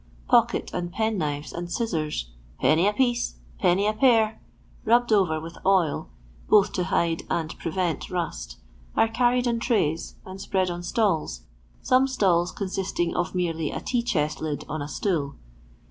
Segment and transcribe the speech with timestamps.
[0.27, 4.41] Pocket nnd pen knives and scissors," Penny a piece, penny a pair,"
[4.83, 6.09] rubbed over with oil,
[6.49, 8.57] both to hide nnd prevent rust,
[8.97, 11.41] are carried on trays, and spread on stalls,
[11.83, 15.35] some stalls consisting of merely a tea chest lid on a stool.